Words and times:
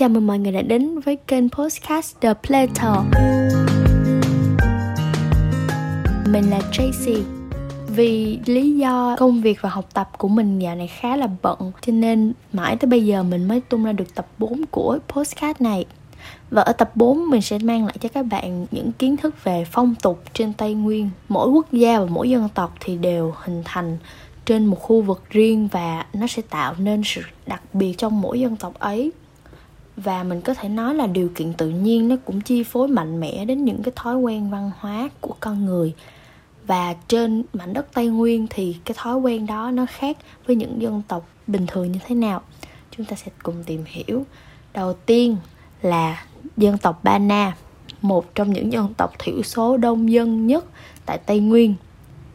Chào 0.00 0.08
mừng 0.08 0.26
mọi 0.26 0.38
người 0.38 0.52
đã 0.52 0.62
đến 0.62 1.00
với 1.00 1.16
kênh 1.16 1.50
podcast 1.50 2.16
The 2.20 2.34
Plato. 2.34 3.04
Mình 6.26 6.50
là 6.50 6.60
Tracy. 6.72 7.22
Vì 7.88 8.38
lý 8.46 8.72
do 8.72 9.16
công 9.18 9.40
việc 9.40 9.58
và 9.60 9.68
học 9.68 9.84
tập 9.94 10.10
của 10.18 10.28
mình 10.28 10.58
dạo 10.58 10.74
này 10.74 10.86
khá 10.86 11.16
là 11.16 11.28
bận, 11.42 11.72
Cho 11.80 11.92
nên 11.92 12.32
mãi 12.52 12.76
tới 12.76 12.88
bây 12.88 13.04
giờ 13.06 13.22
mình 13.22 13.48
mới 13.48 13.60
tung 13.60 13.84
ra 13.84 13.92
được 13.92 14.14
tập 14.14 14.26
4 14.38 14.66
của 14.70 14.98
podcast 15.08 15.60
này. 15.60 15.84
Và 16.50 16.62
ở 16.62 16.72
tập 16.72 16.90
4 16.94 17.30
mình 17.30 17.42
sẽ 17.42 17.58
mang 17.58 17.86
lại 17.86 17.96
cho 18.00 18.08
các 18.08 18.22
bạn 18.22 18.66
những 18.70 18.92
kiến 18.92 19.16
thức 19.16 19.44
về 19.44 19.64
phong 19.70 19.94
tục 20.02 20.22
trên 20.32 20.52
Tây 20.52 20.74
Nguyên. 20.74 21.10
Mỗi 21.28 21.48
quốc 21.48 21.72
gia 21.72 22.00
và 22.00 22.06
mỗi 22.10 22.30
dân 22.30 22.48
tộc 22.54 22.74
thì 22.80 22.96
đều 22.96 23.34
hình 23.44 23.62
thành 23.64 23.98
trên 24.46 24.66
một 24.66 24.76
khu 24.80 25.02
vực 25.02 25.22
riêng 25.30 25.68
và 25.72 26.06
nó 26.12 26.26
sẽ 26.26 26.42
tạo 26.50 26.74
nên 26.78 27.02
sự 27.04 27.20
đặc 27.46 27.62
biệt 27.72 27.94
trong 27.98 28.20
mỗi 28.20 28.40
dân 28.40 28.56
tộc 28.56 28.78
ấy 28.78 29.12
và 30.04 30.22
mình 30.22 30.40
có 30.40 30.54
thể 30.54 30.68
nói 30.68 30.94
là 30.94 31.06
điều 31.06 31.28
kiện 31.34 31.52
tự 31.52 31.68
nhiên 31.68 32.08
nó 32.08 32.16
cũng 32.24 32.40
chi 32.40 32.62
phối 32.62 32.88
mạnh 32.88 33.20
mẽ 33.20 33.44
đến 33.44 33.64
những 33.64 33.82
cái 33.82 33.92
thói 33.96 34.16
quen 34.16 34.50
văn 34.50 34.70
hóa 34.78 35.08
của 35.20 35.34
con 35.40 35.64
người. 35.64 35.94
Và 36.66 36.94
trên 37.08 37.42
mảnh 37.52 37.72
đất 37.72 37.86
tây 37.94 38.06
nguyên 38.06 38.46
thì 38.50 38.76
cái 38.84 38.94
thói 38.98 39.16
quen 39.16 39.46
đó 39.46 39.70
nó 39.70 39.86
khác 39.86 40.16
với 40.46 40.56
những 40.56 40.82
dân 40.82 41.02
tộc 41.08 41.28
bình 41.46 41.66
thường 41.66 41.92
như 41.92 41.98
thế 42.06 42.14
nào? 42.14 42.42
Chúng 42.96 43.06
ta 43.06 43.16
sẽ 43.16 43.32
cùng 43.42 43.64
tìm 43.66 43.84
hiểu. 43.86 44.26
Đầu 44.74 44.92
tiên 44.92 45.36
là 45.82 46.24
dân 46.56 46.78
tộc 46.78 47.04
ba 47.04 47.18
na, 47.18 47.56
một 48.02 48.34
trong 48.34 48.52
những 48.52 48.72
dân 48.72 48.94
tộc 48.94 49.12
thiểu 49.18 49.42
số 49.42 49.76
đông 49.76 50.12
dân 50.12 50.46
nhất 50.46 50.64
tại 51.06 51.18
tây 51.18 51.40
nguyên. 51.40 51.74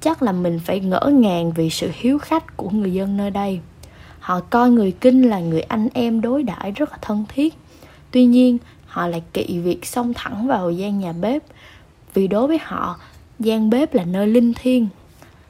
Chắc 0.01 0.23
là 0.23 0.31
mình 0.31 0.59
phải 0.59 0.79
ngỡ 0.79 1.11
ngàng 1.13 1.51
vì 1.51 1.69
sự 1.69 1.89
hiếu 1.93 2.19
khách 2.19 2.57
của 2.57 2.69
người 2.69 2.93
dân 2.93 3.17
nơi 3.17 3.31
đây 3.31 3.59
họ 4.25 4.39
coi 4.39 4.69
người 4.69 4.91
kinh 4.91 5.29
là 5.29 5.39
người 5.39 5.61
anh 5.61 5.89
em 5.93 6.21
đối 6.21 6.43
đãi 6.43 6.71
rất 6.71 6.91
là 6.91 6.97
thân 7.01 7.25
thiết. 7.29 7.53
Tuy 8.11 8.25
nhiên, 8.25 8.57
họ 8.85 9.07
lại 9.07 9.23
kỵ 9.33 9.59
việc 9.59 9.85
xông 9.85 10.13
thẳng 10.13 10.47
vào 10.47 10.71
gian 10.71 10.99
nhà 10.99 11.13
bếp, 11.13 11.43
vì 12.13 12.27
đối 12.27 12.47
với 12.47 12.57
họ, 12.63 12.99
gian 13.39 13.69
bếp 13.69 13.93
là 13.93 14.03
nơi 14.03 14.27
linh 14.27 14.53
thiêng, 14.53 14.87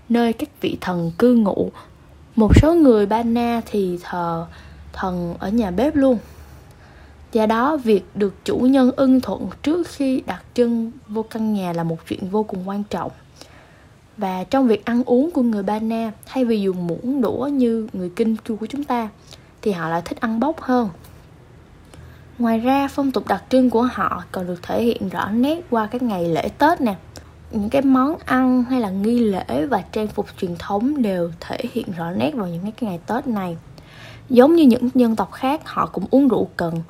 nơi 0.09 0.33
các 0.33 0.49
vị 0.61 0.77
thần 0.81 1.11
cư 1.17 1.35
ngụ. 1.35 1.71
Một 2.35 2.51
số 2.61 2.73
người 2.73 3.05
ba 3.05 3.23
na 3.23 3.61
thì 3.65 3.99
thờ 4.03 4.45
thần 4.93 5.35
ở 5.39 5.49
nhà 5.49 5.71
bếp 5.71 5.95
luôn. 5.95 6.17
Do 7.31 7.45
đó, 7.45 7.77
việc 7.77 8.03
được 8.15 8.33
chủ 8.45 8.57
nhân 8.57 8.91
ưng 8.95 9.21
thuận 9.21 9.47
trước 9.63 9.87
khi 9.87 10.21
đặt 10.25 10.43
chân 10.55 10.91
vô 11.07 11.23
căn 11.23 11.53
nhà 11.53 11.73
là 11.73 11.83
một 11.83 11.97
chuyện 12.07 12.29
vô 12.29 12.43
cùng 12.43 12.69
quan 12.69 12.83
trọng 12.83 13.11
và 14.17 14.43
trong 14.43 14.67
việc 14.67 14.85
ăn 14.85 15.03
uống 15.03 15.31
của 15.31 15.41
người 15.41 15.63
ba 15.63 15.79
na, 15.79 16.11
thay 16.25 16.45
vì 16.45 16.61
dùng 16.61 16.87
muỗng 16.87 17.21
đũa 17.21 17.47
như 17.47 17.87
người 17.93 18.11
kinh 18.15 18.35
Chu 18.47 18.55
của 18.55 18.65
chúng 18.65 18.83
ta, 18.83 19.09
thì 19.61 19.71
họ 19.71 19.89
lại 19.89 20.01
thích 20.05 20.19
ăn 20.19 20.39
bốc 20.39 20.61
hơn. 20.61 20.89
Ngoài 22.39 22.59
ra, 22.59 22.87
phong 22.87 23.11
tục 23.11 23.27
đặc 23.27 23.43
trưng 23.49 23.69
của 23.69 23.81
họ 23.81 24.23
còn 24.31 24.47
được 24.47 24.63
thể 24.63 24.83
hiện 24.83 25.09
rõ 25.09 25.29
nét 25.29 25.61
qua 25.69 25.87
các 25.91 26.01
ngày 26.01 26.29
lễ 26.29 26.49
tết 26.57 26.81
nè. 26.81 26.95
Những 27.51 27.69
cái 27.69 27.81
món 27.81 28.15
ăn 28.25 28.63
hay 28.63 28.81
là 28.81 28.89
nghi 28.89 29.19
lễ 29.19 29.65
và 29.69 29.83
trang 29.91 30.07
phục 30.07 30.25
truyền 30.37 30.55
thống 30.59 31.01
đều 31.01 31.31
thể 31.39 31.57
hiện 31.73 31.91
rõ 31.97 32.11
nét 32.11 32.31
vào 32.35 32.47
những 32.47 32.61
cái 32.61 32.73
ngày 32.89 32.99
tết 33.07 33.27
này. 33.27 33.57
Giống 34.29 34.55
như 34.55 34.63
những 34.63 34.89
dân 34.95 35.15
tộc 35.15 35.31
khác, 35.31 35.61
họ 35.65 35.85
cũng 35.85 36.05
uống 36.11 36.27
rượu 36.27 36.47
cần 36.57 36.81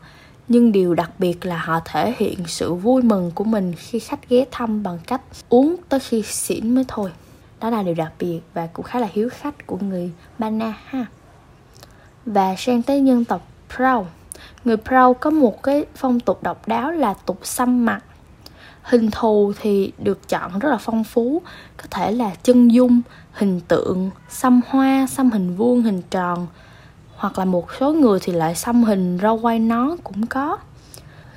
nhưng 0.47 0.71
điều 0.71 0.93
đặc 0.93 1.11
biệt 1.19 1.45
là 1.45 1.57
họ 1.57 1.79
thể 1.85 2.13
hiện 2.17 2.39
sự 2.47 2.73
vui 2.73 3.01
mừng 3.01 3.31
của 3.35 3.43
mình 3.43 3.73
khi 3.77 3.99
khách 3.99 4.29
ghé 4.29 4.45
thăm 4.51 4.83
bằng 4.83 4.99
cách 5.07 5.21
uống 5.49 5.75
tới 5.89 5.99
khi 5.99 6.21
xỉn 6.21 6.75
mới 6.75 6.85
thôi. 6.87 7.11
Đó 7.61 7.69
là 7.69 7.83
điều 7.83 7.95
đặc 7.95 8.13
biệt 8.19 8.39
và 8.53 8.67
cũng 8.67 8.85
khá 8.85 8.99
là 8.99 9.07
hiếu 9.13 9.29
khách 9.31 9.67
của 9.67 9.77
người 9.77 10.11
Bana 10.39 10.73
ha. 10.85 11.05
Và 12.25 12.55
sang 12.57 12.81
tới 12.81 13.05
dân 13.05 13.25
tộc 13.25 13.47
Prau. 13.75 14.07
Người 14.65 14.77
Prau 14.77 15.13
có 15.13 15.29
một 15.29 15.63
cái 15.63 15.85
phong 15.95 16.19
tục 16.19 16.43
độc 16.43 16.67
đáo 16.67 16.91
là 16.91 17.13
tục 17.13 17.39
xăm 17.43 17.85
mặt. 17.85 18.03
Hình 18.81 19.11
thù 19.11 19.53
thì 19.61 19.91
được 19.97 20.29
chọn 20.29 20.59
rất 20.59 20.69
là 20.69 20.77
phong 20.77 21.03
phú, 21.03 21.41
có 21.77 21.83
thể 21.91 22.11
là 22.11 22.35
chân 22.43 22.71
dung, 22.71 23.01
hình 23.31 23.59
tượng, 23.67 24.09
xăm 24.29 24.61
hoa, 24.67 25.07
xăm 25.07 25.31
hình 25.31 25.55
vuông, 25.55 25.81
hình 25.81 26.01
tròn 26.09 26.47
hoặc 27.15 27.39
là 27.39 27.45
một 27.45 27.67
số 27.79 27.93
người 27.93 28.19
thì 28.21 28.33
lại 28.33 28.55
xăm 28.55 28.83
hình 28.83 29.17
rau 29.21 29.37
quay 29.37 29.59
nón 29.59 29.89
cũng 30.03 30.25
có. 30.25 30.57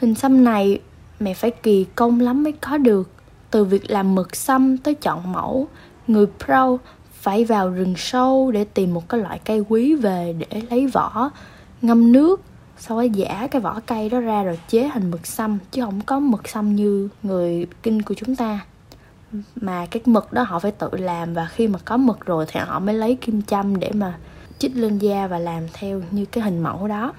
Hình 0.00 0.14
xăm 0.14 0.44
này 0.44 0.80
mẹ 1.20 1.34
phải 1.34 1.50
kỳ 1.50 1.86
công 1.94 2.20
lắm 2.20 2.42
mới 2.42 2.52
có 2.52 2.78
được. 2.78 3.10
Từ 3.50 3.64
việc 3.64 3.90
làm 3.90 4.14
mực 4.14 4.36
xăm 4.36 4.78
tới 4.78 4.94
chọn 4.94 5.32
mẫu, 5.32 5.68
người 6.06 6.26
pro 6.44 6.76
phải 7.12 7.44
vào 7.44 7.70
rừng 7.70 7.94
sâu 7.96 8.50
để 8.50 8.64
tìm 8.64 8.94
một 8.94 9.08
cái 9.08 9.20
loại 9.20 9.40
cây 9.44 9.64
quý 9.68 9.94
về 9.94 10.34
để 10.38 10.62
lấy 10.70 10.86
vỏ. 10.86 11.30
Ngâm 11.82 12.12
nước, 12.12 12.40
sau 12.78 12.98
đó 12.98 13.02
giả 13.02 13.48
cái 13.50 13.62
vỏ 13.62 13.80
cây 13.86 14.08
đó 14.08 14.20
ra 14.20 14.42
rồi 14.42 14.58
chế 14.68 14.90
thành 14.92 15.10
mực 15.10 15.26
xăm, 15.26 15.58
chứ 15.70 15.82
không 15.82 16.00
có 16.00 16.18
mực 16.18 16.48
xăm 16.48 16.76
như 16.76 17.08
người 17.22 17.66
kinh 17.82 18.02
của 18.02 18.14
chúng 18.14 18.36
ta. 18.36 18.60
Mà 19.56 19.86
cái 19.86 20.02
mực 20.06 20.32
đó 20.32 20.42
họ 20.42 20.58
phải 20.58 20.70
tự 20.70 20.90
làm 20.92 21.34
và 21.34 21.46
khi 21.46 21.68
mà 21.68 21.78
có 21.84 21.96
mực 21.96 22.26
rồi 22.26 22.44
thì 22.48 22.60
họ 22.60 22.78
mới 22.78 22.94
lấy 22.94 23.14
kim 23.14 23.42
châm 23.42 23.78
để 23.78 23.90
mà 23.94 24.18
chích 24.58 24.76
lên 24.76 24.98
da 24.98 25.26
và 25.26 25.38
làm 25.38 25.62
theo 25.72 26.02
như 26.10 26.24
cái 26.24 26.44
hình 26.44 26.58
mẫu 26.58 26.88
đó. 26.88 27.12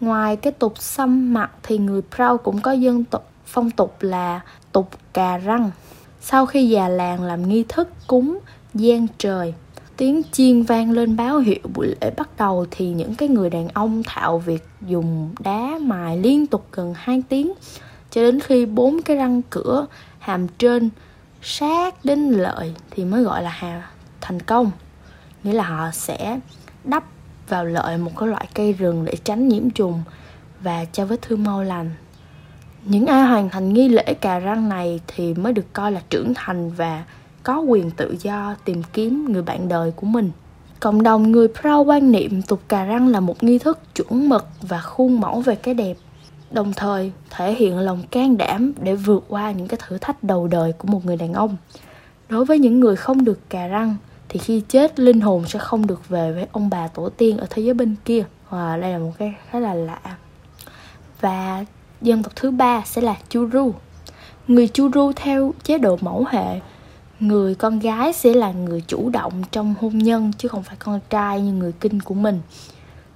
Ngoài 0.00 0.36
cái 0.36 0.52
tục 0.52 0.78
xăm 0.78 1.34
mặt 1.34 1.50
thì 1.62 1.78
người 1.78 2.02
Prau 2.14 2.38
cũng 2.38 2.60
có 2.60 2.72
dân 2.72 3.04
tục, 3.04 3.24
phong 3.46 3.70
tục 3.70 3.96
là 4.00 4.40
tục 4.72 4.90
cà 5.12 5.38
răng. 5.38 5.70
Sau 6.20 6.46
khi 6.46 6.68
già 6.68 6.88
làng 6.88 7.22
làm 7.22 7.48
nghi 7.48 7.64
thức 7.68 7.88
cúng 8.06 8.38
gian 8.74 9.06
trời, 9.18 9.54
tiếng 9.96 10.22
chiên 10.32 10.62
vang 10.62 10.90
lên 10.90 11.16
báo 11.16 11.38
hiệu 11.38 11.60
buổi 11.74 11.94
lễ 12.00 12.10
bắt 12.16 12.28
đầu 12.38 12.66
thì 12.70 12.88
những 12.88 13.14
cái 13.14 13.28
người 13.28 13.50
đàn 13.50 13.68
ông 13.68 14.02
thạo 14.06 14.38
việc 14.38 14.68
dùng 14.86 15.34
đá 15.38 15.78
mài 15.80 16.18
liên 16.18 16.46
tục 16.46 16.66
gần 16.72 16.94
2 16.96 17.22
tiếng, 17.28 17.52
cho 18.10 18.22
đến 18.22 18.40
khi 18.40 18.66
bốn 18.66 19.02
cái 19.02 19.16
răng 19.16 19.42
cửa, 19.50 19.86
hàm 20.18 20.48
trên, 20.48 20.90
sát 21.42 22.04
đến 22.04 22.30
lợi 22.30 22.74
thì 22.90 23.04
mới 23.04 23.22
gọi 23.22 23.42
là 23.42 23.50
hà 23.50 23.90
thành 24.20 24.40
công 24.40 24.70
nghĩa 25.46 25.52
là 25.52 25.64
họ 25.64 25.90
sẽ 25.92 26.40
đắp 26.84 27.04
vào 27.48 27.64
lợi 27.64 27.98
một 27.98 28.10
cái 28.16 28.28
loại 28.28 28.48
cây 28.54 28.72
rừng 28.72 29.04
để 29.04 29.16
tránh 29.24 29.48
nhiễm 29.48 29.70
trùng 29.70 30.02
và 30.60 30.84
cho 30.92 31.04
vết 31.06 31.22
thương 31.22 31.44
mau 31.44 31.62
lành. 31.62 31.90
Những 32.84 33.06
ai 33.06 33.22
hoàn 33.22 33.48
thành 33.48 33.72
nghi 33.72 33.88
lễ 33.88 34.14
cà 34.20 34.38
răng 34.38 34.68
này 34.68 35.00
thì 35.06 35.34
mới 35.34 35.52
được 35.52 35.72
coi 35.72 35.92
là 35.92 36.00
trưởng 36.10 36.32
thành 36.34 36.70
và 36.70 37.04
có 37.42 37.60
quyền 37.60 37.90
tự 37.90 38.16
do 38.20 38.56
tìm 38.64 38.82
kiếm 38.92 39.32
người 39.32 39.42
bạn 39.42 39.68
đời 39.68 39.92
của 39.96 40.06
mình. 40.06 40.30
Cộng 40.80 41.02
đồng 41.02 41.32
người 41.32 41.48
pro 41.60 41.78
quan 41.78 42.12
niệm 42.12 42.42
tục 42.42 42.60
cà 42.68 42.84
răng 42.84 43.08
là 43.08 43.20
một 43.20 43.42
nghi 43.42 43.58
thức 43.58 43.78
chuẩn 43.94 44.28
mực 44.28 44.46
và 44.60 44.80
khuôn 44.80 45.20
mẫu 45.20 45.40
về 45.40 45.54
cái 45.54 45.74
đẹp, 45.74 45.96
đồng 46.50 46.72
thời 46.76 47.12
thể 47.30 47.54
hiện 47.54 47.78
lòng 47.78 48.02
can 48.10 48.36
đảm 48.36 48.72
để 48.82 48.94
vượt 48.94 49.24
qua 49.28 49.52
những 49.52 49.68
cái 49.68 49.80
thử 49.88 49.98
thách 49.98 50.22
đầu 50.22 50.46
đời 50.46 50.72
của 50.72 50.88
một 50.88 51.04
người 51.04 51.16
đàn 51.16 51.32
ông. 51.32 51.56
Đối 52.28 52.44
với 52.44 52.58
những 52.58 52.80
người 52.80 52.96
không 52.96 53.24
được 53.24 53.50
cà 53.50 53.66
răng 53.66 53.96
thì 54.28 54.38
khi 54.38 54.62
chết, 54.68 55.00
linh 55.00 55.20
hồn 55.20 55.46
sẽ 55.46 55.58
không 55.58 55.86
được 55.86 56.08
về 56.08 56.32
với 56.32 56.46
ông 56.52 56.70
bà 56.70 56.88
tổ 56.88 57.08
tiên 57.08 57.38
ở 57.38 57.46
thế 57.50 57.62
giới 57.62 57.74
bên 57.74 57.94
kia. 58.04 58.24
Và 58.50 58.76
đây 58.76 58.92
là 58.92 58.98
một 58.98 59.12
cái 59.18 59.34
khá 59.50 59.58
là 59.58 59.74
lạ. 59.74 60.00
Và 61.20 61.64
dân 62.02 62.22
tộc 62.22 62.32
thứ 62.36 62.50
ba 62.50 62.82
sẽ 62.86 63.02
là 63.02 63.16
Churu 63.28 63.72
người 64.48 64.68
Churu 64.68 65.12
theo 65.16 65.54
chế 65.62 65.78
độ 65.78 65.98
mẫu 66.00 66.24
hệ, 66.30 66.60
người 67.20 67.54
con 67.54 67.78
gái 67.78 68.12
sẽ 68.12 68.34
là 68.34 68.52
người 68.52 68.80
chủ 68.80 69.10
động 69.10 69.42
trong 69.50 69.74
hôn 69.80 69.98
nhân, 69.98 70.32
chứ 70.38 70.48
không 70.48 70.62
phải 70.62 70.76
con 70.78 71.00
trai 71.10 71.40
như 71.40 71.52
người 71.52 71.72
kinh 71.72 72.00
của 72.00 72.14
mình. 72.14 72.40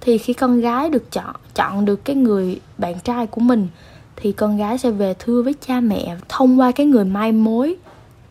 Thì 0.01 0.17
khi 0.17 0.33
con 0.33 0.61
gái 0.61 0.89
được 0.89 1.11
chọn 1.11 1.35
chọn 1.55 1.85
được 1.85 2.05
cái 2.05 2.15
người 2.15 2.59
bạn 2.77 2.99
trai 2.99 3.27
của 3.27 3.41
mình, 3.41 3.67
thì 4.15 4.31
con 4.31 4.57
gái 4.57 4.77
sẽ 4.77 4.91
về 4.91 5.13
thưa 5.19 5.41
với 5.41 5.53
cha 5.67 5.79
mẹ 5.79 6.15
thông 6.29 6.59
qua 6.59 6.71
cái 6.71 6.85
người 6.85 7.05
mai 7.05 7.31
mối 7.31 7.75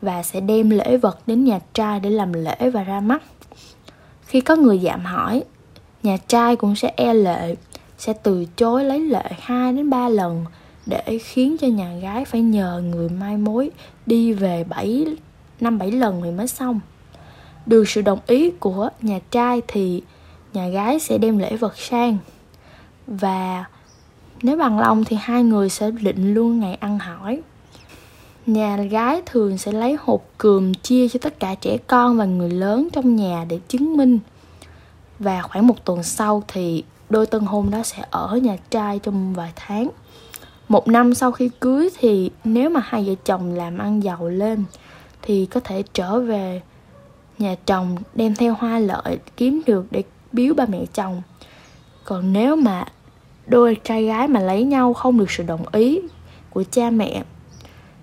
và 0.02 0.22
sẽ 0.22 0.40
đem 0.40 0.70
lễ 0.70 0.96
vật 0.96 1.18
đến 1.26 1.44
nhà 1.44 1.58
trai 1.74 2.00
để 2.00 2.10
làm 2.10 2.32
lễ 2.32 2.70
và 2.70 2.82
ra 2.82 3.00
mắt 3.00 3.22
khi 4.30 4.40
có 4.40 4.56
người 4.56 4.78
dạm 4.78 5.04
hỏi, 5.04 5.44
nhà 6.02 6.16
trai 6.16 6.56
cũng 6.56 6.76
sẽ 6.76 6.92
e 6.96 7.14
lệ, 7.14 7.54
sẽ 7.98 8.12
từ 8.12 8.44
chối 8.56 8.84
lấy 8.84 9.00
lệ 9.00 9.24
2 9.40 9.72
đến 9.72 9.90
3 9.90 10.08
lần 10.08 10.44
để 10.86 11.18
khiến 11.24 11.56
cho 11.60 11.66
nhà 11.66 11.94
gái 11.94 12.24
phải 12.24 12.40
nhờ 12.40 12.82
người 12.84 13.08
mai 13.08 13.36
mối 13.36 13.70
đi 14.06 14.32
về 14.32 14.64
7 14.64 15.06
năm 15.60 15.78
7 15.78 15.90
lần 15.90 16.20
thì 16.24 16.30
mới 16.30 16.46
xong. 16.48 16.80
Được 17.66 17.88
sự 17.88 18.02
đồng 18.02 18.18
ý 18.26 18.50
của 18.50 18.88
nhà 19.02 19.18
trai 19.30 19.62
thì 19.68 20.02
nhà 20.52 20.68
gái 20.68 21.00
sẽ 21.00 21.18
đem 21.18 21.38
lễ 21.38 21.56
vật 21.56 21.78
sang. 21.78 22.18
Và 23.06 23.64
nếu 24.42 24.56
bằng 24.56 24.78
lòng 24.78 25.04
thì 25.04 25.16
hai 25.20 25.42
người 25.42 25.68
sẽ 25.68 25.90
định 25.90 26.34
luôn 26.34 26.60
ngày 26.60 26.74
ăn 26.74 26.98
hỏi. 26.98 27.42
Nhà 28.46 28.76
gái 28.76 29.22
thường 29.26 29.58
sẽ 29.58 29.72
lấy 29.72 29.96
hộp 30.00 30.24
cườm 30.38 30.74
chia 30.74 31.08
cho 31.08 31.18
tất 31.22 31.40
cả 31.40 31.54
trẻ 31.54 31.76
con 31.86 32.16
và 32.16 32.24
người 32.24 32.50
lớn 32.50 32.88
trong 32.92 33.16
nhà 33.16 33.46
để 33.48 33.60
chứng 33.68 33.96
minh. 33.96 34.18
Và 35.18 35.42
khoảng 35.42 35.66
một 35.66 35.84
tuần 35.84 36.02
sau 36.02 36.42
thì 36.48 36.84
đôi 37.10 37.26
tân 37.26 37.40
hôn 37.40 37.70
đó 37.70 37.82
sẽ 37.82 38.04
ở 38.10 38.36
nhà 38.42 38.56
trai 38.70 38.98
trong 38.98 39.34
vài 39.34 39.52
tháng. 39.56 39.88
Một 40.68 40.88
năm 40.88 41.14
sau 41.14 41.32
khi 41.32 41.50
cưới 41.60 41.88
thì 41.98 42.30
nếu 42.44 42.70
mà 42.70 42.80
hai 42.84 43.04
vợ 43.04 43.14
chồng 43.24 43.54
làm 43.54 43.78
ăn 43.78 44.02
giàu 44.02 44.28
lên 44.28 44.64
thì 45.22 45.46
có 45.46 45.60
thể 45.60 45.82
trở 45.92 46.20
về 46.20 46.62
nhà 47.38 47.54
chồng 47.66 47.96
đem 48.14 48.34
theo 48.34 48.54
hoa 48.58 48.78
lợi 48.78 49.18
kiếm 49.36 49.62
được 49.66 49.86
để 49.90 50.02
biếu 50.32 50.54
ba 50.54 50.66
mẹ 50.66 50.84
chồng 50.94 51.22
còn 52.04 52.32
nếu 52.32 52.56
mà 52.56 52.84
đôi 53.46 53.76
trai 53.84 54.04
gái 54.04 54.28
mà 54.28 54.40
lấy 54.40 54.64
nhau 54.64 54.94
không 54.94 55.18
được 55.18 55.30
sự 55.30 55.42
đồng 55.42 55.64
ý 55.72 56.00
của 56.50 56.64
cha 56.70 56.90
mẹ 56.90 57.24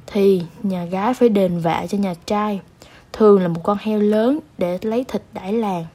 thì 0.07 0.41
nhà 0.63 0.85
gái 0.85 1.13
phải 1.13 1.29
đền 1.29 1.59
vạ 1.59 1.85
cho 1.89 1.97
nhà 1.97 2.13
trai, 2.25 2.59
thường 3.13 3.41
là 3.41 3.47
một 3.47 3.61
con 3.63 3.77
heo 3.81 3.99
lớn 3.99 4.39
để 4.57 4.79
lấy 4.81 5.03
thịt 5.03 5.21
đãi 5.33 5.53
làng. 5.53 5.85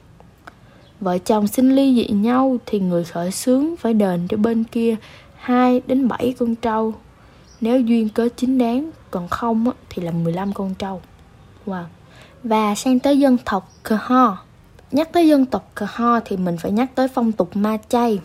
Vợ 0.99 1.17
chồng 1.17 1.47
xin 1.47 1.75
ly 1.75 1.95
dị 1.95 2.13
nhau 2.13 2.57
thì 2.65 2.79
người 2.79 3.03
khởi 3.03 3.31
xướng 3.31 3.75
phải 3.77 3.93
đền 3.93 4.27
cho 4.27 4.37
bên 4.37 4.63
kia 4.63 4.95
2 5.35 5.81
đến 5.87 6.07
7 6.07 6.35
con 6.39 6.55
trâu. 6.55 6.93
Nếu 7.61 7.81
duyên 7.81 8.09
cớ 8.09 8.27
chính 8.37 8.57
đáng, 8.57 8.91
còn 9.11 9.27
không 9.27 9.71
thì 9.89 10.01
là 10.01 10.11
15 10.11 10.53
con 10.53 10.73
trâu. 10.73 11.01
Wow. 11.65 11.83
và 12.43 12.75
sang 12.75 12.99
tới 12.99 13.19
dân 13.19 13.37
tộc 13.45 13.71
Cờ 13.83 13.97
Ho. 14.01 14.37
Nhắc 14.91 15.13
tới 15.13 15.27
dân 15.27 15.45
tộc 15.45 15.71
Cờ 15.75 15.85
Ho 15.89 16.19
thì 16.19 16.37
mình 16.37 16.57
phải 16.57 16.71
nhắc 16.71 16.95
tới 16.95 17.07
phong 17.07 17.31
tục 17.31 17.55
ma 17.55 17.77
chay. 17.89 18.19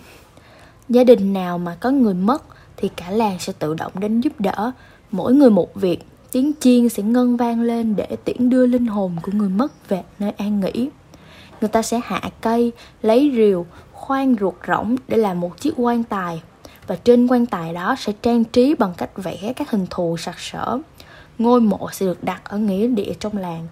Gia 0.88 1.04
đình 1.04 1.32
nào 1.32 1.58
mà 1.58 1.76
có 1.80 1.90
người 1.90 2.14
mất 2.14 2.42
thì 2.76 2.88
cả 2.96 3.10
làng 3.10 3.38
sẽ 3.38 3.52
tự 3.58 3.74
động 3.74 3.92
đến 3.94 4.20
giúp 4.20 4.32
đỡ 4.40 4.72
mỗi 5.10 5.34
người 5.34 5.50
một 5.50 5.74
việc, 5.74 5.98
tiếng 6.32 6.52
chiên 6.60 6.88
sẽ 6.88 7.02
ngân 7.02 7.36
vang 7.36 7.60
lên 7.60 7.96
để 7.96 8.16
tiễn 8.24 8.50
đưa 8.50 8.66
linh 8.66 8.86
hồn 8.86 9.16
của 9.22 9.32
người 9.34 9.48
mất 9.48 9.88
về 9.88 10.02
nơi 10.18 10.30
an 10.30 10.60
nghỉ. 10.60 10.88
Người 11.60 11.68
ta 11.68 11.82
sẽ 11.82 12.00
hạ 12.04 12.20
cây, 12.40 12.72
lấy 13.02 13.32
rìu, 13.36 13.66
khoan 13.92 14.36
ruột 14.40 14.54
rỗng 14.68 14.96
để 15.08 15.16
làm 15.16 15.40
một 15.40 15.60
chiếc 15.60 15.72
quan 15.76 16.04
tài, 16.04 16.42
và 16.86 16.96
trên 16.96 17.26
quan 17.26 17.46
tài 17.46 17.74
đó 17.74 17.96
sẽ 17.98 18.12
trang 18.22 18.44
trí 18.44 18.74
bằng 18.74 18.94
cách 18.96 19.10
vẽ 19.16 19.52
các 19.56 19.70
hình 19.70 19.86
thù 19.90 20.16
sặc 20.16 20.38
sỡ. 20.38 20.78
Ngôi 21.38 21.60
mộ 21.60 21.88
sẽ 21.92 22.06
được 22.06 22.24
đặt 22.24 22.40
ở 22.44 22.58
nghĩa 22.58 22.86
địa 22.86 23.12
trong 23.20 23.36
làng, 23.36 23.66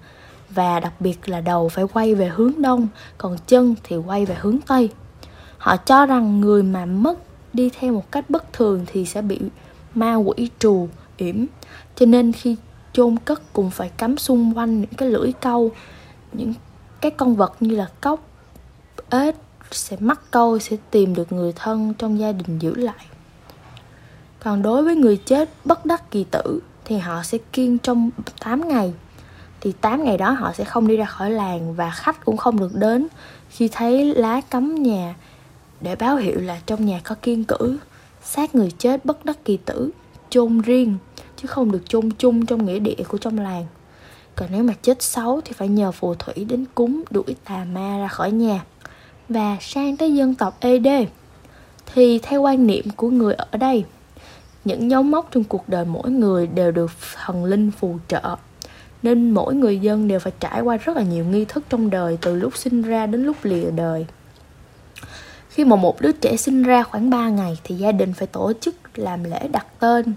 và 0.51 0.81
đặc 0.81 0.93
biệt 1.01 1.29
là 1.29 1.41
đầu 1.41 1.69
phải 1.69 1.85
quay 1.93 2.15
về 2.15 2.31
hướng 2.35 2.53
đông, 2.63 2.89
còn 3.19 3.37
chân 3.47 3.75
thì 3.83 3.97
quay 3.97 4.27
về 4.27 4.37
hướng 4.41 4.59
tây. 4.67 4.91
Họ 5.59 5.77
cho 5.77 6.07
rằng 6.07 6.41
người 6.41 6.63
mà 6.63 6.87
mất 6.87 7.19
đi 7.53 7.71
theo 7.79 7.93
một 7.93 8.13
cách 8.13 8.31
bất 8.31 8.53
thường 8.53 8.85
thì 8.87 9.05
sẽ 9.05 9.23
bị 9.23 9.41
ma 9.95 10.15
quỷ 10.15 10.51
trù 10.59 10.89
yểm. 11.17 11.47
Cho 11.97 12.07
nên 12.07 12.33
khi 12.33 12.57
chôn 12.93 13.17
cất 13.19 13.53
cũng 13.53 13.71
phải 13.71 13.89
cắm 13.89 14.19
xung 14.19 14.59
quanh 14.59 14.81
những 14.81 14.95
cái 14.97 15.11
lưỡi 15.11 15.33
câu, 15.33 15.71
những 16.33 16.55
cái 17.01 17.11
con 17.11 17.37
vật 17.37 17.57
như 17.61 17.77
là 17.77 17.89
cốc, 18.01 18.29
ếch 19.11 19.37
sẽ 19.71 19.97
mắc 20.01 20.21
câu, 20.31 20.59
sẽ 20.59 20.77
tìm 20.91 21.15
được 21.15 21.33
người 21.33 21.53
thân 21.57 21.95
trong 21.99 22.19
gia 22.19 22.33
đình 22.33 22.59
giữ 22.59 22.75
lại. 22.75 23.07
Còn 24.41 24.63
đối 24.63 24.83
với 24.83 24.97
người 24.97 25.17
chết 25.17 25.51
bất 25.65 25.87
đắc 25.87 26.11
kỳ 26.11 26.25
tử 26.25 26.61
thì 26.85 26.99
họ 26.99 27.23
sẽ 27.23 27.39
kiên 27.53 27.79
trong 27.79 28.11
8 28.41 28.69
ngày. 28.69 28.93
Thì 29.61 29.73
8 29.81 30.05
ngày 30.05 30.19
đó 30.19 30.31
họ 30.31 30.53
sẽ 30.53 30.65
không 30.65 30.89
đi 30.89 30.97
ra 30.97 31.05
khỏi 31.05 31.31
làng 31.31 31.75
và 31.75 31.91
khách 31.91 32.25
cũng 32.25 32.37
không 32.37 32.61
được 32.61 32.75
đến. 32.75 33.09
Khi 33.51 33.69
thấy 33.73 34.15
lá 34.15 34.41
cấm 34.41 34.75
nhà 34.75 35.15
để 35.81 35.97
báo 35.97 36.17
hiệu 36.17 36.41
là 36.41 36.61
trong 36.67 36.87
nhà 36.87 37.01
có 37.05 37.15
kiên 37.23 37.45
cử 37.45 37.79
sát 38.23 38.55
người 38.55 38.71
chết 38.79 39.05
bất 39.05 39.25
đắc 39.25 39.45
kỳ 39.45 39.57
tử 39.57 39.91
chôn 40.31 40.61
riêng, 40.61 40.97
chứ 41.37 41.47
không 41.47 41.73
được 41.73 41.89
chôn 41.89 42.11
chung 42.11 42.47
trong 42.47 42.67
nghĩa 42.67 42.79
địa 42.79 43.05
của 43.09 43.19
trong 43.19 43.39
làng. 43.39 43.67
Còn 44.35 44.49
nếu 44.53 44.63
mà 44.63 44.73
chết 44.83 45.03
xấu 45.03 45.41
thì 45.45 45.53
phải 45.53 45.69
nhờ 45.69 45.93
phù 45.93 46.15
thủy 46.15 46.45
đến 46.45 46.65
cúng 46.75 47.03
đuổi 47.11 47.37
tà 47.45 47.65
ma 47.65 47.99
ra 47.99 48.09
khỏi 48.09 48.33
nhà 48.33 48.65
và 49.29 49.57
sang 49.61 49.97
tới 49.97 50.15
dân 50.15 50.35
tộc 50.35 50.57
ED 50.61 50.87
thì 51.95 52.19
theo 52.19 52.43
quan 52.43 52.67
niệm 52.67 52.85
của 52.97 53.11
người 53.11 53.35
ở 53.35 53.59
đây, 53.59 53.85
những 54.65 54.91
dấu 54.91 55.03
mốc 55.03 55.29
trong 55.31 55.45
cuộc 55.45 55.69
đời 55.69 55.85
mỗi 55.85 56.11
người 56.11 56.47
đều 56.47 56.73
được 56.73 56.91
thần 57.25 57.45
linh 57.45 57.71
phù 57.71 57.99
trợ, 58.09 58.37
nên 59.03 59.31
mỗi 59.31 59.55
người 59.55 59.79
dân 59.79 60.09
đều 60.09 60.19
phải 60.19 60.33
trải 60.41 60.61
qua 60.61 60.77
rất 60.77 60.97
là 60.97 61.03
nhiều 61.03 61.25
nghi 61.25 61.45
thức 61.45 61.65
trong 61.69 61.91
đời 61.91 62.19
từ 62.21 62.37
lúc 62.37 62.57
sinh 62.57 62.83
ra 62.83 63.07
đến 63.07 63.25
lúc 63.25 63.37
lìa 63.43 63.71
đời 63.71 64.07
khi 65.57 65.65
mà 65.65 65.77
một 65.77 66.01
đứa 66.01 66.13
trẻ 66.13 66.37
sinh 66.37 66.63
ra 66.63 66.83
khoảng 66.83 67.11
3 67.11 67.29
ngày 67.29 67.59
thì 67.65 67.75
gia 67.75 67.93
đình 67.93 68.13
phải 68.13 68.27
tổ 68.27 68.53
chức 68.61 68.75
làm 68.95 69.25
lễ 69.25 69.49
đặt 69.53 69.67
tên 69.79 70.15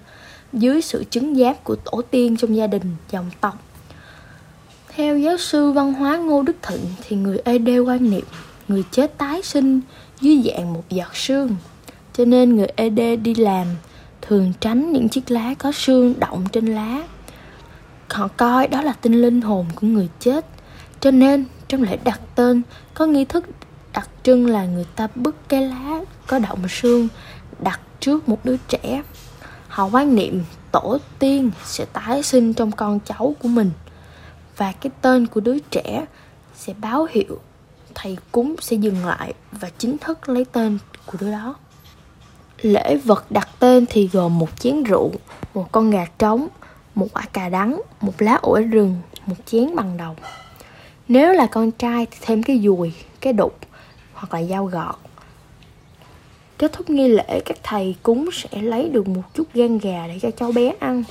dưới 0.53 0.81
sự 0.81 1.03
chứng 1.09 1.35
giám 1.35 1.55
của 1.63 1.75
tổ 1.75 2.01
tiên 2.11 2.37
trong 2.37 2.55
gia 2.55 2.67
đình, 2.67 2.95
dòng 3.11 3.29
tộc. 3.41 3.57
Theo 4.95 5.17
giáo 5.17 5.37
sư 5.37 5.71
văn 5.71 5.93
hóa 5.93 6.17
Ngô 6.17 6.43
Đức 6.43 6.55
Thịnh 6.61 6.85
thì 7.01 7.15
người 7.15 7.37
ED 7.45 7.69
quan 7.85 8.09
niệm 8.09 8.25
người 8.67 8.83
chết 8.91 9.17
tái 9.17 9.41
sinh 9.43 9.81
dưới 10.21 10.41
dạng 10.45 10.73
một 10.73 10.83
giọt 10.89 11.15
sương. 11.15 11.55
Cho 12.13 12.25
nên 12.25 12.55
người 12.55 12.67
ED 12.75 12.99
đi 13.21 13.35
làm 13.35 13.67
thường 14.21 14.53
tránh 14.59 14.91
những 14.91 15.09
chiếc 15.09 15.31
lá 15.31 15.53
có 15.53 15.71
sương 15.71 16.13
động 16.19 16.45
trên 16.51 16.65
lá. 16.65 17.03
Họ 18.09 18.27
coi 18.27 18.67
đó 18.67 18.81
là 18.81 18.93
tinh 19.01 19.21
linh 19.21 19.41
hồn 19.41 19.65
của 19.75 19.87
người 19.87 20.09
chết. 20.19 20.45
Cho 20.99 21.11
nên 21.11 21.45
trong 21.67 21.83
lễ 21.83 21.97
đặt 22.03 22.21
tên 22.35 22.61
có 22.93 23.05
nghi 23.05 23.25
thức 23.25 23.45
đặc 23.93 24.09
trưng 24.23 24.45
là 24.45 24.65
người 24.65 24.85
ta 24.95 25.07
bứt 25.15 25.35
cái 25.47 25.67
lá 25.67 25.99
có 26.27 26.39
động 26.39 26.67
xương 26.69 27.07
đặt 27.59 27.79
trước 27.99 28.29
một 28.29 28.39
đứa 28.43 28.57
trẻ. 28.67 29.03
Họ 29.67 29.89
quan 29.91 30.15
niệm 30.15 30.43
tổ 30.71 30.97
tiên 31.19 31.51
sẽ 31.65 31.85
tái 31.85 32.23
sinh 32.23 32.53
trong 32.53 32.71
con 32.71 32.99
cháu 33.05 33.35
của 33.39 33.47
mình 33.47 33.71
và 34.57 34.71
cái 34.71 34.91
tên 35.01 35.27
của 35.27 35.39
đứa 35.39 35.59
trẻ 35.59 36.05
sẽ 36.55 36.73
báo 36.73 37.07
hiệu 37.11 37.39
thầy 37.95 38.17
cúng 38.31 38.55
sẽ 38.61 38.75
dừng 38.75 39.05
lại 39.05 39.33
và 39.51 39.69
chính 39.77 39.97
thức 39.97 40.29
lấy 40.29 40.45
tên 40.45 40.77
của 41.05 41.17
đứa 41.21 41.31
đó. 41.31 41.55
Lễ 42.61 42.97
vật 42.97 43.31
đặt 43.31 43.49
tên 43.59 43.85
thì 43.89 44.09
gồm 44.13 44.39
một 44.39 44.59
chén 44.59 44.83
rượu, 44.83 45.11
một 45.53 45.71
con 45.71 45.89
gà 45.89 46.05
trống, 46.17 46.47
một 46.95 47.07
quả 47.13 47.23
cà 47.33 47.49
đắng, 47.49 47.81
một 48.01 48.21
lá 48.21 48.39
ổi 48.41 48.63
rừng, 48.63 48.95
một 49.25 49.35
chén 49.45 49.75
bằng 49.75 49.97
đồng. 49.97 50.15
Nếu 51.07 51.33
là 51.33 51.45
con 51.45 51.71
trai 51.71 52.07
thì 52.11 52.17
thêm 52.21 52.43
cái 52.43 52.61
dùi, 52.63 52.93
cái 53.21 53.33
đục 53.33 53.57
hoặc 54.19 54.33
là 54.33 54.43
dao 54.43 54.65
gọt. 54.65 54.95
Kết 56.57 56.73
thúc 56.73 56.89
nghi 56.89 57.07
lễ, 57.07 57.41
các 57.45 57.57
thầy 57.63 57.95
cúng 58.03 58.29
sẽ 58.33 58.61
lấy 58.61 58.89
được 58.89 59.07
một 59.07 59.21
chút 59.33 59.47
gan 59.53 59.77
gà 59.77 60.07
để 60.07 60.19
cho 60.21 60.31
cháu 60.31 60.51
bé 60.51 60.73
ăn. 60.79 61.03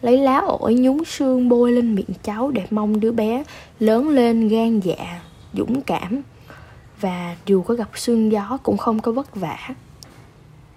Lấy 0.00 0.18
lá 0.18 0.38
ổi, 0.38 0.74
nhúng 0.74 1.04
xương, 1.04 1.48
bôi 1.48 1.72
lên 1.72 1.94
miệng 1.94 2.14
cháu 2.22 2.50
để 2.50 2.66
mong 2.70 3.00
đứa 3.00 3.12
bé 3.12 3.44
lớn 3.78 4.08
lên 4.08 4.48
gan 4.48 4.80
dạ 4.80 5.20
dũng 5.54 5.80
cảm. 5.80 6.22
Và 7.00 7.36
dù 7.46 7.62
có 7.62 7.74
gặp 7.74 7.88
sương 7.94 8.32
gió 8.32 8.58
cũng 8.62 8.76
không 8.76 9.00
có 9.00 9.12
vất 9.12 9.36
vả. 9.36 9.58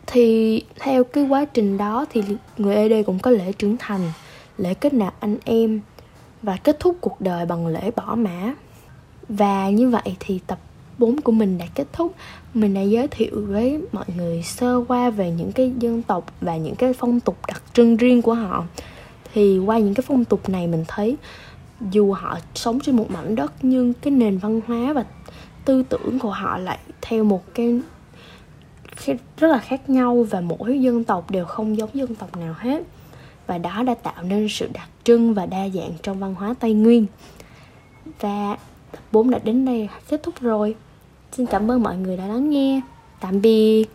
Thì 0.07 0.63
theo 0.79 1.03
cái 1.03 1.23
quá 1.23 1.45
trình 1.45 1.77
đó 1.77 2.05
thì 2.09 2.23
người 2.57 2.75
ED 2.75 3.05
cũng 3.05 3.19
có 3.19 3.31
lễ 3.31 3.51
trưởng 3.51 3.77
thành, 3.79 4.11
lễ 4.57 4.73
kết 4.73 4.93
nạp 4.93 5.13
anh 5.19 5.37
em 5.45 5.81
và 6.41 6.57
kết 6.63 6.79
thúc 6.79 6.97
cuộc 7.01 7.21
đời 7.21 7.45
bằng 7.45 7.67
lễ 7.67 7.91
bỏ 7.95 8.15
mã. 8.15 8.53
Và 9.29 9.69
như 9.69 9.89
vậy 9.89 10.15
thì 10.19 10.39
tập 10.47 10.59
4 10.97 11.21
của 11.21 11.31
mình 11.31 11.57
đã 11.57 11.65
kết 11.75 11.87
thúc. 11.93 12.15
Mình 12.53 12.73
đã 12.73 12.81
giới 12.81 13.07
thiệu 13.07 13.45
với 13.47 13.79
mọi 13.91 14.05
người 14.17 14.43
sơ 14.43 14.83
qua 14.87 15.09
về 15.09 15.31
những 15.31 15.51
cái 15.51 15.73
dân 15.79 16.01
tộc 16.01 16.33
và 16.41 16.57
những 16.57 16.75
cái 16.75 16.93
phong 16.93 17.19
tục 17.19 17.37
đặc 17.47 17.63
trưng 17.73 17.97
riêng 17.97 18.21
của 18.21 18.33
họ. 18.33 18.65
Thì 19.33 19.59
qua 19.59 19.77
những 19.77 19.93
cái 19.93 20.03
phong 20.07 20.25
tục 20.25 20.49
này 20.49 20.67
mình 20.67 20.83
thấy, 20.87 21.17
dù 21.91 22.11
họ 22.11 22.37
sống 22.55 22.79
trên 22.79 22.95
một 22.95 23.11
mảnh 23.11 23.35
đất 23.35 23.53
nhưng 23.61 23.93
cái 23.93 24.11
nền 24.11 24.37
văn 24.37 24.61
hóa 24.67 24.93
và 24.93 25.05
tư 25.65 25.83
tưởng 25.89 26.19
của 26.19 26.31
họ 26.31 26.57
lại 26.57 26.77
theo 27.01 27.23
một 27.23 27.43
cái 27.53 27.79
rất 29.37 29.47
là 29.47 29.59
khác 29.59 29.89
nhau 29.89 30.27
và 30.29 30.41
mỗi 30.41 30.81
dân 30.81 31.03
tộc 31.03 31.31
đều 31.31 31.45
không 31.45 31.77
giống 31.77 31.89
dân 31.93 32.15
tộc 32.15 32.37
nào 32.37 32.55
hết. 32.57 32.83
Và 33.47 33.57
đó 33.57 33.83
đã 33.83 33.93
tạo 33.93 34.23
nên 34.23 34.47
sự 34.49 34.69
đặc 34.73 34.89
trưng 35.03 35.33
và 35.33 35.45
đa 35.45 35.69
dạng 35.69 35.91
trong 36.03 36.19
văn 36.19 36.35
hóa 36.35 36.53
Tây 36.59 36.73
Nguyên. 36.73 37.05
Và 38.19 38.57
4 39.11 39.29
đã 39.29 39.39
đến 39.43 39.65
đây 39.65 39.89
kết 40.09 40.23
thúc 40.23 40.35
rồi. 40.41 40.75
Xin 41.31 41.45
cảm 41.45 41.71
ơn 41.71 41.83
mọi 41.83 41.97
người 41.97 42.17
đã 42.17 42.27
lắng 42.27 42.49
nghe. 42.49 42.81
Tạm 43.19 43.41
biệt. 43.41 43.85